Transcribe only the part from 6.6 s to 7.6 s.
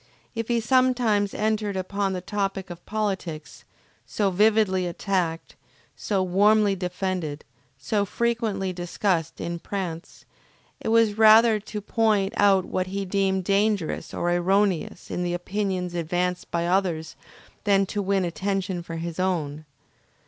defended,